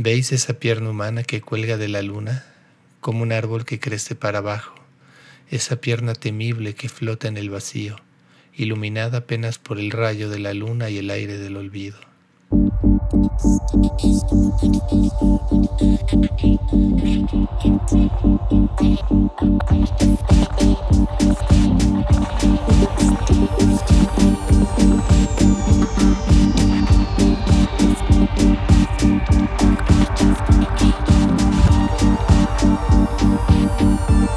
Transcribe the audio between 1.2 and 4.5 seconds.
que cuelga de la luna como un árbol que crece para